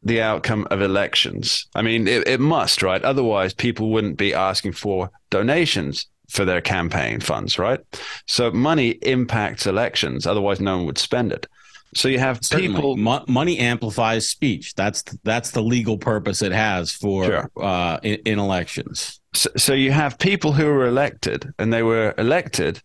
[0.07, 1.66] the outcome of elections.
[1.75, 3.03] I mean, it, it must, right?
[3.03, 7.81] Otherwise, people wouldn't be asking for donations for their campaign funds, right?
[8.27, 10.27] So money impacts elections.
[10.27, 11.47] Otherwise, no one would spend it.
[11.95, 12.75] So you have Certainly.
[12.75, 12.97] people.
[12.97, 14.75] Mo- money amplifies speech.
[14.75, 17.51] That's that's the legal purpose it has for Sure.
[17.61, 19.21] uh, in, in elections.
[19.35, 22.83] So, so you have people who were elected, and they were elected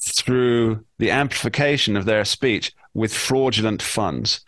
[0.00, 4.40] through the amplification of their speech with fraudulent funds.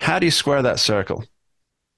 [0.00, 1.24] How do you square that circle?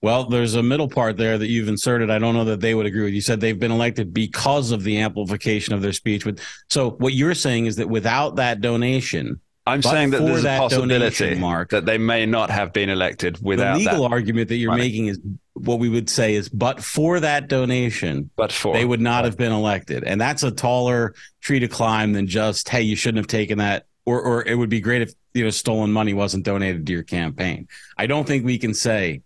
[0.02, 2.10] Well, there's a middle part there that you've inserted.
[2.10, 3.14] I don't know that they would agree with.
[3.14, 6.26] You said they've been elected because of the amplification of their speech.
[6.26, 10.58] With so what you're saying is that without that donation, I'm saying that there's a
[10.58, 14.12] possibility donation, Mark, that they may not have been elected without the legal that.
[14.12, 15.20] argument that you're making is
[15.54, 19.36] what we would say is, but for that donation, But for they would not have
[19.36, 23.28] been elected, and that's a taller tree to climb than just hey, you shouldn't have
[23.28, 26.84] taken that, or or it would be great if you know stolen money wasn't donated
[26.86, 27.68] to your campaign.
[27.96, 29.22] I don't think we can say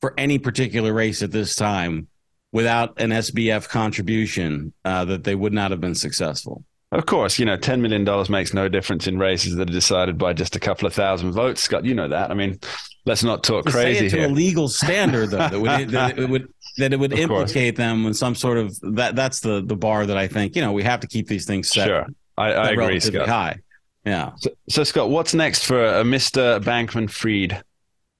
[0.00, 2.08] for any particular race at this time
[2.52, 6.64] without an SBF contribution uh, that they would not have been successful.
[6.92, 10.32] Of course, you know, $10 million makes no difference in races that are decided by
[10.32, 11.60] just a couple of thousand votes.
[11.62, 12.30] Scott, you know that.
[12.30, 12.58] I mean,
[13.04, 14.26] let's not talk crazy it to here.
[14.26, 17.50] a legal standard though that would that it would that it would Of course.
[17.50, 20.62] implicate them in some sort of that that's the the bar that I think you
[20.62, 22.06] know we have to keep these things set Sure.
[22.38, 23.28] I, I agree, Scott.
[23.28, 23.58] high.
[24.04, 24.32] Yeah.
[24.36, 26.60] So, so, Scott, what's next for a Mr.
[26.62, 27.62] Bankman Fried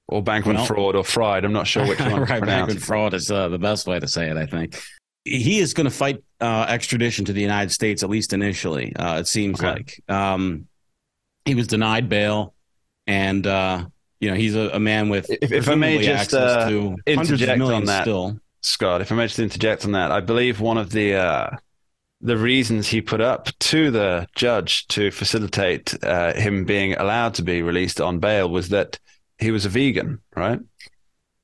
[0.07, 1.43] or Bankman Well- Fraud or Fried?
[1.45, 2.41] I'm not sure which one right.
[2.41, 4.37] Bankman fraud is uh, the best way to say it.
[4.37, 4.79] I think
[5.25, 8.95] he is going to fight uh, extradition to the United States at least initially.
[8.95, 9.69] Uh, it seems Okay.
[9.71, 10.67] like um,
[11.45, 12.53] he was denied bail,
[13.07, 13.85] and uh,
[14.19, 17.61] you know he's a, a man with If- if I may just, uh, to interject
[17.61, 18.03] on that.
[18.03, 18.39] still.
[18.61, 21.49] Scott, if I may just interject on that, I believe one of the uh,
[22.21, 27.43] the reasons he put up to the judge to facilitate uh, him being allowed to
[27.43, 28.97] be released on bail was that
[29.39, 30.59] he was a vegan, right?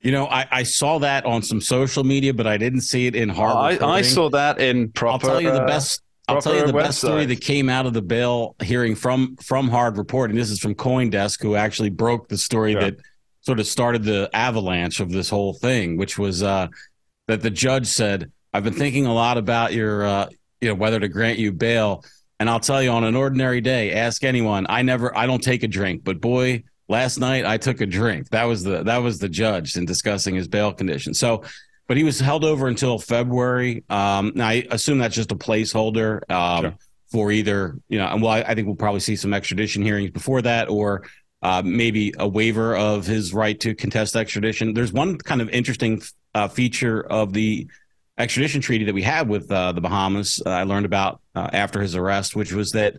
[0.01, 3.15] You know, I, I saw that on some social media, but I didn't see it
[3.15, 3.81] in hard.
[3.81, 5.27] I, I saw that in proper.
[5.27, 6.01] I'll tell you the uh, best.
[6.27, 9.69] I'll tell you the best story that came out of the bail hearing from from
[9.69, 10.35] Hard Reporting.
[10.35, 12.81] This is from CoinDesk, who actually broke the story Sure.
[12.81, 12.95] that
[13.41, 16.67] sort of started the avalanche of this whole thing, which was uh,
[17.27, 20.29] that the judge said, "I've been thinking a lot about your, uh,
[20.59, 22.03] you know, whether to grant you bail."
[22.39, 24.65] And I'll tell you, on an ordinary day, ask anyone.
[24.67, 28.29] I never, I don't take a drink, but boy, last night I took a drink.
[28.29, 31.19] That was the that was the judge in discussing his bail conditions.
[31.19, 31.43] So,
[31.87, 33.83] but he was held over until February.
[33.89, 36.75] Um, now I assume that's just a placeholder um, Sure.
[37.11, 40.11] for either you know, and well, I, I think we'll probably see some extradition hearings
[40.11, 41.03] before that, or
[41.41, 44.73] uh, maybe a waiver of his right to contest extradition.
[44.73, 46.01] There's one kind of interesting
[46.33, 47.67] uh, feature of the
[48.17, 50.41] extradition treaty that we had with uh, the Bahamas.
[50.45, 52.95] Uh, I learned about uh, after his arrest, which was that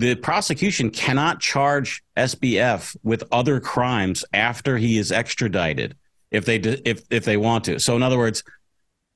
[0.00, 5.94] the prosecution cannot charge SBF with other crimes after he is extradited
[6.30, 7.78] if they if if they want to.
[7.78, 8.42] So in other words,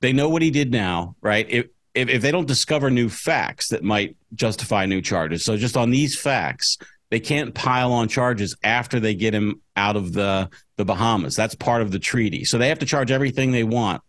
[0.01, 1.47] they know what he did now, right?
[1.49, 5.75] If if, if they don't discover new facts that might justify new charges, so just
[5.75, 6.77] on these facts,
[7.09, 11.35] they can't pile on charges after they get him out of the the Bahamas.
[11.35, 12.45] That's part of the treaty.
[12.45, 14.03] So they have to charge everything they want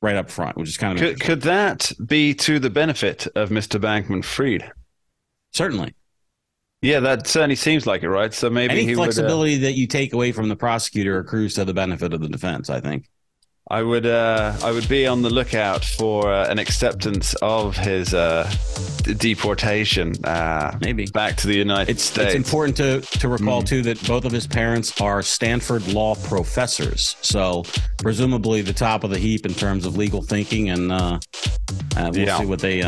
[0.00, 3.48] right up front, which is kind of could, could that be to the benefit of
[3.50, 3.80] Mr.
[3.80, 4.70] Bankman Fried?
[5.56, 5.94] Certainly.
[6.82, 8.32] Yeah, that certainly seems like it, right?
[8.32, 11.64] So maybe any flexibility would, uh, that you take away from the prosecutor accrues to
[11.64, 12.68] the benefit of the defense.
[12.68, 13.08] I think.
[13.68, 18.14] I would uh, I would be on the lookout for uh, an acceptance of his
[18.14, 18.48] uh,
[19.16, 20.12] deportation.
[20.24, 22.34] Uh, Maybe back to the United it's, States.
[22.34, 23.66] It's important to to recall mm.
[23.66, 27.64] too that both of his parents are Stanford law professors, so
[27.98, 31.18] presumably the top of the heap in terms of legal thinking, and uh,
[31.96, 32.38] uh, we'll yeah.
[32.38, 32.82] see what they.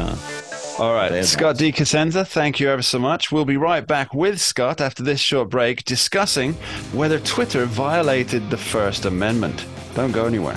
[0.79, 1.73] All right, Scott D.
[1.73, 3.33] Cosenza, thank you ever so much.
[3.33, 6.55] We'll be right back with Scott after this short break discussing
[6.93, 9.67] whether Twitter violated the First Amendment.
[9.95, 10.57] Don't go anywhere.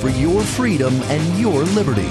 [0.00, 2.10] For your freedom and your liberty.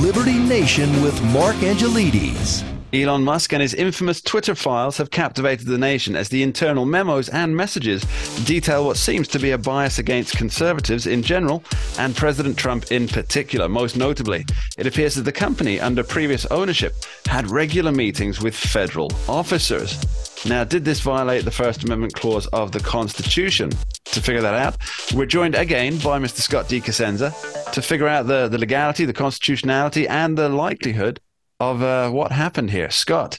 [0.00, 2.69] Liberty Nation with Mark Angelides.
[2.92, 7.28] Elon Musk and his infamous Twitter files have captivated the nation as the internal memos
[7.28, 8.04] and messages
[8.44, 11.62] detail what seems to be a bias against conservatives in general
[11.98, 13.68] and President Trump in particular.
[13.68, 14.44] Most notably,
[14.76, 16.94] it appears that the company, under previous ownership,
[17.26, 19.96] had regular meetings with federal officers.
[20.44, 23.70] Now, did this violate the First Amendment clause of the Constitution?
[24.06, 24.78] To figure that out,
[25.14, 26.40] we're joined again by Mr.
[26.40, 26.80] Scott D.
[26.80, 27.32] Cosenza
[27.72, 31.20] to figure out the, the legality, the constitutionality, and the likelihood
[31.60, 32.90] of uh, what happened here.
[32.90, 33.38] Scott,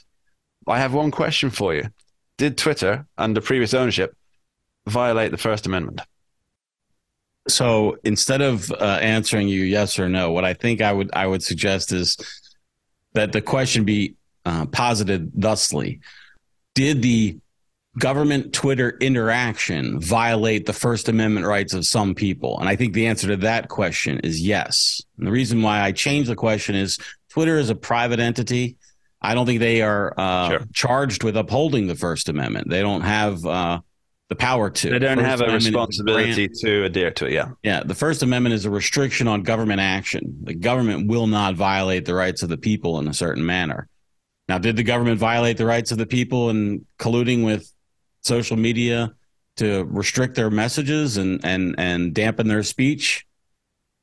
[0.66, 1.88] I have one question for you.
[2.38, 4.16] Did Twitter, under previous ownership,
[4.86, 6.00] violate the First Amendment?
[7.48, 11.26] So instead of uh, answering you yes or no, what I think I would I
[11.26, 12.16] would suggest is
[13.14, 16.00] that the question be uh, posited thusly:
[16.74, 17.38] Did the
[17.98, 22.60] government Twitter interaction violate the First Amendment rights of some people?
[22.60, 25.02] And I think the answer to that question is yes.
[25.18, 26.96] And the reason why I changed the question is
[27.32, 28.76] Twitter is a private entity.
[29.22, 30.60] I don't think they are uh, sure.
[30.74, 32.68] charged with upholding the First Amendment.
[32.68, 33.80] They don't have uh,
[34.28, 34.90] the power to.
[34.90, 37.32] They don't First have a responsibility to adhere to it.
[37.32, 37.52] Yeah.
[37.62, 37.84] Yeah.
[37.84, 40.40] The First Amendment is a restriction on government action.
[40.42, 43.88] The government will not violate the rights of the people in a certain manner.
[44.48, 47.72] Now, did the government violate the rights of the people in colluding with
[48.20, 49.14] social media
[49.56, 53.24] to restrict their messages and and and dampen their speech?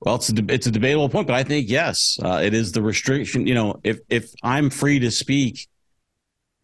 [0.01, 2.81] Well, it's a, it's a debatable point, but I think yes, uh, it is the
[2.81, 3.45] restriction.
[3.45, 5.67] You know, if if I'm free to speak,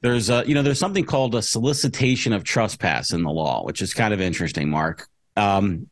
[0.02, 3.82] there's a you know there's something called a solicitation of trespass in the law, which
[3.82, 5.08] is kind of interesting, Mark.
[5.36, 5.89] Um,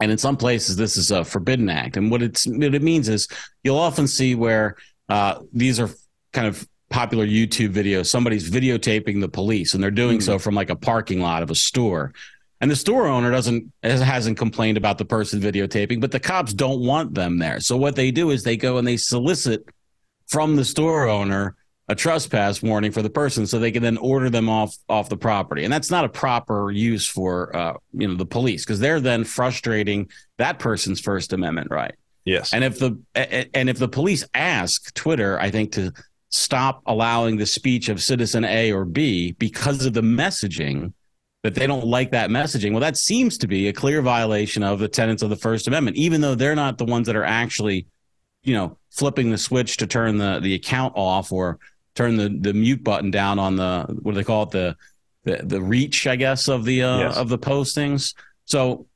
[0.00, 1.96] and in some places, this is a forbidden act.
[1.96, 3.28] And what it's what it means is
[3.62, 4.76] you'll often see where
[5.08, 5.90] uh, these are
[6.32, 8.06] kind of popular YouTube videos.
[8.06, 10.22] Somebody's videotaping the police, and they're doing mm.
[10.22, 12.12] so from like a parking lot of a store
[12.60, 16.80] and the store owner doesn't hasn't complained about the person videotaping but the cops don't
[16.80, 17.60] want them there.
[17.60, 19.66] So what they do is they go and they solicit
[20.26, 21.56] from the store owner
[21.88, 25.16] a trespass warning for the person so they can then order them off off the
[25.16, 25.64] property.
[25.64, 29.24] And that's not a proper use for uh, you know the police because they're then
[29.24, 31.94] frustrating that person's first amendment right.
[32.24, 32.52] Yes.
[32.52, 35.92] And if the and if the police ask twitter i think to
[36.30, 40.92] stop allowing the speech of citizen a or b because of the messaging
[41.46, 42.72] that they don't like that messaging.
[42.72, 45.96] Well, that seems to be a clear violation of the tenets of the First Amendment,
[45.96, 47.86] even though they're not the ones that are actually,
[48.42, 51.58] you know, flipping the switch to turn the the account off or
[51.94, 54.76] turn the the mute button down on the what do they call it the
[55.22, 57.16] the, the reach, I guess, of the uh, yes.
[57.16, 58.14] of the postings.
[58.44, 58.86] So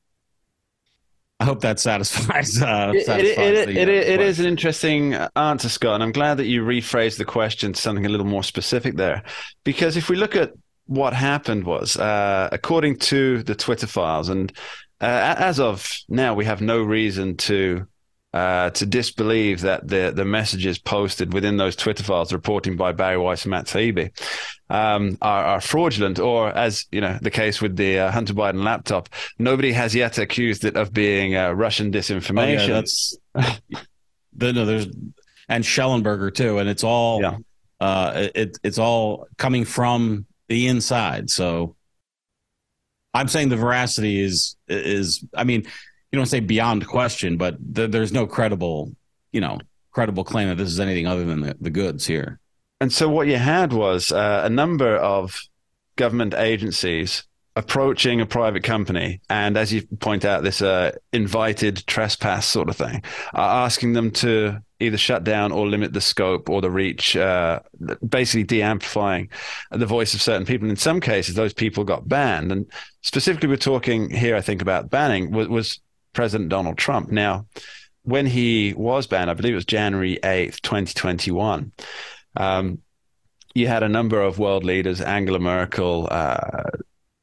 [1.39, 2.61] I hope that satisfies.
[2.61, 6.11] Uh, it, satisfies it, the, it, uh, it is an interesting answer, Scott, and I'm
[6.11, 9.23] glad that you rephrased the question to something a little more specific there,
[9.63, 10.51] because if we look at
[10.91, 14.51] what happened was, uh, according to the Twitter files, and
[14.99, 17.87] uh, as of now, we have no reason to
[18.33, 23.17] uh, to disbelieve that the the messages posted within those Twitter files, reporting by Bari
[23.17, 24.11] Weiss and Matt Taibbi,
[24.69, 28.61] um, are, are, fraudulent, or as you know, the case with the uh, Hunter Biden
[28.61, 29.07] laptop,
[29.39, 32.59] nobody has yet accused it of being uh, Russian disinformation.
[32.59, 33.17] Oh, yeah, that's
[34.35, 34.87] the, no, there's
[35.47, 37.37] and Shellenberger too, and it's all yeah.
[37.79, 41.29] Uh, it, it's all coming from the inside.
[41.29, 41.75] So
[43.13, 45.61] I'm saying the veracity is is I mean
[46.11, 48.93] you don't say beyond question, but th- there's no credible
[49.31, 49.59] you know,
[49.91, 52.39] credible claim that this is anything other than the, the goods here.
[52.79, 55.39] And so what you had was uh, a number of
[55.95, 57.23] government agencies
[57.55, 62.77] approaching a private company and as you point out this uh, invited trespass sort of
[62.77, 67.15] thing are asking them to either shut down or limit the scope or the reach
[67.15, 67.59] uh,
[68.07, 69.29] basically de-amplifying
[69.71, 70.65] the voice of certain people.
[70.65, 72.51] And in some cases those people got banned.
[72.51, 72.65] And
[73.01, 75.79] specifically we're talking here i think about banning was, was
[76.13, 77.11] president donald trump.
[77.11, 77.47] Now
[78.03, 81.71] when he was banned i believe it was january 8th 2021
[82.37, 82.79] um,
[83.53, 86.63] you had a number of world leaders angela merkel uh, uh,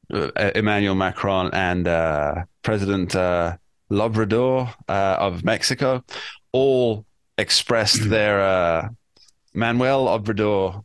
[0.09, 3.57] Emmanuel Macron and uh, President uh,
[3.89, 6.03] Labrador uh, of Mexico
[6.51, 7.05] all
[7.37, 8.09] expressed mm-hmm.
[8.09, 8.89] their uh,
[9.53, 10.83] Manuel Obrador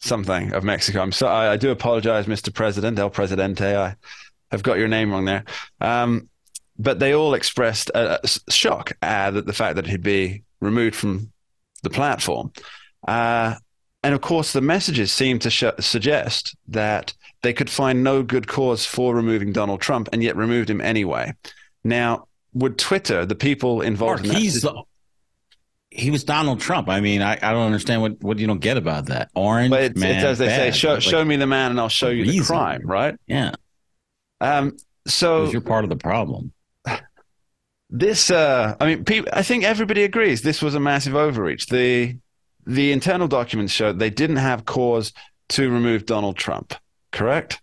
[0.00, 1.02] something of Mexico.
[1.02, 2.52] I'm so I, I, do apologize, Mr.
[2.52, 3.74] President, El Presidente.
[3.74, 3.96] I
[4.50, 5.44] have got your name wrong there.
[5.80, 6.28] Um,
[6.78, 10.94] but they all expressed a, a shock uh, that the fact that he'd be removed
[10.94, 11.32] from
[11.82, 12.52] the platform.
[13.06, 13.58] and
[14.02, 18.84] of course, the messages seem to sh- suggest that they could find no good cause
[18.84, 21.34] for removing Donald Trump and yet removed him anyway.
[21.84, 24.82] Now, would Twitter, the people involved Mark, in he's the,
[25.90, 26.88] he was Donald Trump.
[26.88, 29.30] I mean, I, I don't understand what, what you don't get about that.
[29.34, 30.74] Orange, but it's, man, it's as they bad.
[30.74, 32.38] say, show, like, show me the man and I'll show you reason.
[32.38, 33.14] the crime, right?
[33.26, 33.52] Yeah.
[34.40, 34.76] Um,
[35.06, 36.52] so you're part of the problem.
[37.88, 41.66] This, uh, I mean, people, I think everybody agrees this was a massive overreach.
[41.66, 42.16] The
[42.66, 45.12] the internal documents show they didn't have cause
[45.50, 46.74] to remove Donald Trump
[47.16, 47.60] correct?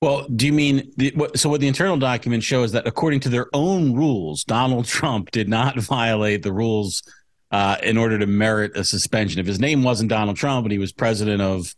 [0.00, 1.50] Well, do you mean the, what, so?
[1.50, 5.48] What the internal documents show is that according to their own rules, Donald Trump did
[5.48, 7.02] not violate the rules
[7.50, 9.40] uh, in order to merit a suspension.
[9.40, 11.74] If his name wasn't Donald Trump and he was president of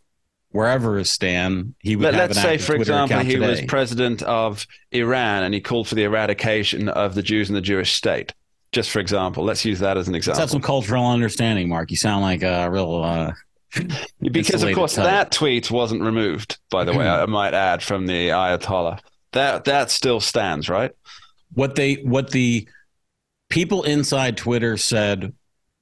[0.51, 2.15] wherever is Stan, he would.
[2.15, 3.49] Let, us say, for Twitter example, he today.
[3.49, 7.61] was president of Iran and he called for the eradication of the Jews in the
[7.61, 8.33] Jewish state.
[8.71, 10.39] Just for example, let's use that as an example.
[10.39, 11.91] Let's have some cultural understanding, Mark.
[11.91, 13.03] You sound like a real.
[13.03, 13.33] Uh,
[14.31, 18.29] because of course that tweet wasn't removed by the way i might add from the
[18.29, 18.99] ayatollah.
[19.31, 20.91] That that still stands right?
[21.53, 22.67] What they what the
[23.49, 25.33] people inside twitter said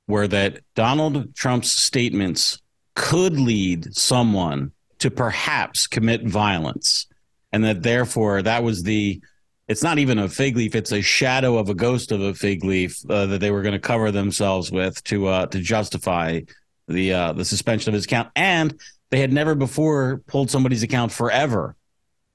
[0.07, 2.61] were that donald trump's statements
[2.95, 7.07] could lead someone to perhaps commit violence
[7.51, 9.21] and that therefore that was the
[9.67, 12.63] it's not even a fig leaf it's a shadow of a ghost of a fig
[12.65, 16.39] leaf uh, that they were going to cover themselves with to uh, to justify
[16.88, 18.79] the uh, the suspension of his account, and
[19.09, 21.75] they had never before pulled somebody's account forever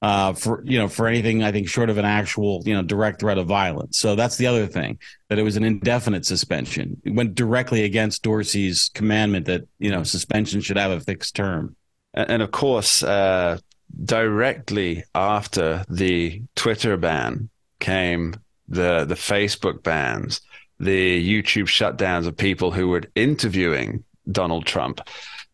[0.01, 3.19] uh, for you know for anything I think short of an actual you know direct
[3.19, 3.97] threat of violence.
[3.97, 7.01] So that's the other thing that it was an indefinite suspension.
[7.03, 11.75] It went directly against Dorsey's commandment that you know suspension should have a fixed term.
[12.13, 13.59] And, of course, uh,
[14.03, 18.35] directly after the Twitter ban came
[18.67, 20.41] the the Facebook bans,
[20.79, 25.01] the YouTube shutdowns of people who were interviewing Donald Trump.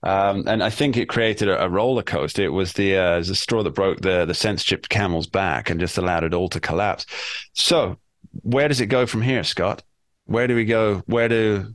[0.03, 2.43] Um, and I think it created a, a roller coaster.
[2.43, 5.97] It was the uh, the straw that broke the the censorship camel's back and just
[5.97, 7.05] allowed it all to collapse.
[7.53, 7.97] So,
[8.41, 9.81] where does it go from here, Scott?
[10.25, 11.03] Where do we go?
[11.05, 11.73] Where do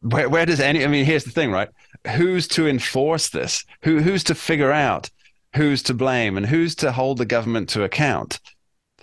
[0.00, 0.84] where where does any?
[0.84, 1.70] I mean, here's the thing, right?
[2.16, 3.64] Who's to enforce this?
[3.82, 5.10] Who who's to figure out
[5.56, 8.40] who's to blame and who's to hold the government to account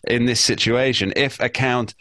[0.08, 1.96] in this situation if account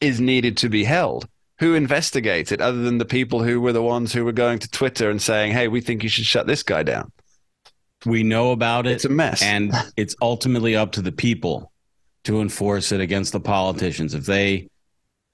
[0.00, 1.28] is needed to be held?
[1.62, 5.08] Who investigated other than the people who were the ones who were going to Twitter
[5.10, 7.12] and saying, "Hey, we think you should shut this guy down."
[8.04, 8.94] We know about it.
[8.94, 11.70] It's a mess, and it's ultimately up to the people
[12.24, 14.12] to enforce it against the politicians.
[14.12, 14.68] If they,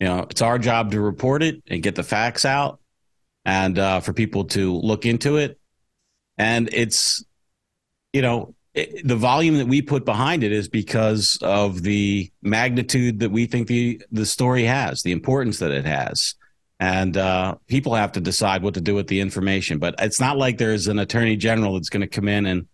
[0.01, 2.79] you know, it's our job to report it and get the facts out,
[3.47, 5.59] and uh, for people to look into it.
[6.37, 7.25] And it's,
[8.13, 8.55] you know,
[9.05, 13.69] the volume that we put behind it is because of the magnitude that we think
[13.69, 16.35] the the story has, the importance that it has,
[16.81, 19.79] and uh, people have to decide what to do with the information.
[19.79, 22.67] But it's not like there's an attorney general that's going to come in and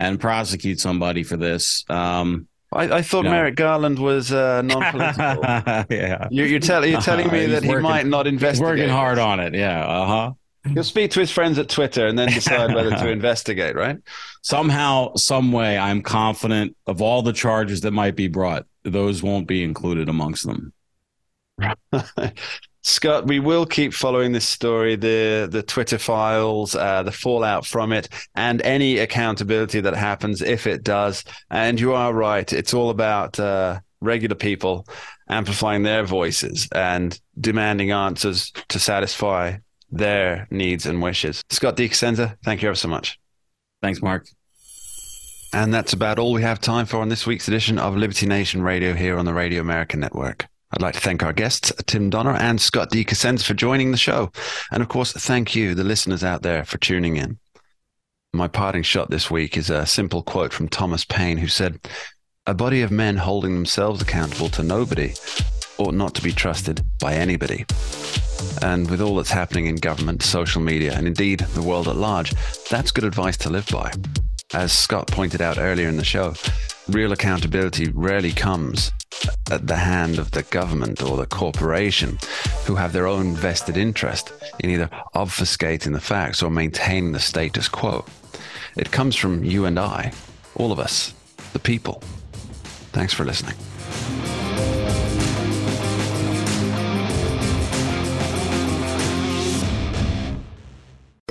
[0.00, 1.84] and prosecute somebody for this.
[1.88, 3.30] Um, I, I, thought no.
[3.30, 5.42] Merrick Garland was uh, non-political.
[5.90, 8.68] yeah, you're, you're, tell, you're telling me uh, that he working, might not investigate.
[8.68, 9.54] He's working hard on it.
[9.54, 9.84] Yeah.
[9.84, 10.32] Uh huh.
[10.74, 13.98] He'll speak to his friends at Twitter and then decide whether to investigate, right?
[14.42, 19.46] Somehow, some way, I'm confident of all the charges that might be brought, those won't
[19.46, 20.72] be included amongst them.
[22.82, 27.92] Scott, we will keep following this story, the the Twitter files, uh, the fallout from
[27.92, 31.24] it, and any accountability that happens if it does.
[31.50, 34.86] And you are right; it's all about uh, regular people
[35.28, 39.56] amplifying their voices and demanding answers to satisfy
[39.90, 41.42] their needs and wishes.
[41.50, 41.88] Scott D.
[41.88, 43.18] Cosenza, thank you ever so much.
[43.82, 44.26] Thanks, Mark.
[45.52, 48.62] And that's about all we have time for on this week's edition of Liberty Nation
[48.62, 50.46] Radio here on the Radio American Network.
[50.70, 53.02] I'd like to thank our guests, Tim Donner and Scott D.
[53.02, 54.30] Cosenza, for joining the show.
[54.70, 57.38] And of course, thank you, the listeners out there, for tuning in.
[58.34, 61.80] My parting shot this week is a simple quote from Thomas Paine, who said,
[62.46, 65.14] A body of men holding themselves accountable to nobody
[65.78, 67.64] ought not to be trusted by anybody.
[68.62, 72.32] And with all that's happening in government, social media, and indeed the world at large,
[72.68, 73.92] that's good advice to live by.
[74.54, 76.34] As Scott pointed out earlier in the show,
[76.88, 78.90] real accountability rarely comes
[79.50, 82.18] at the hand of the government or the corporation
[82.64, 87.68] who have their own vested interest in either obfuscating the facts or maintaining the status
[87.68, 88.04] quo.
[88.76, 90.12] It comes from you and I,
[90.54, 91.12] all of us,
[91.52, 92.02] the people.
[92.92, 93.56] Thanks for listening.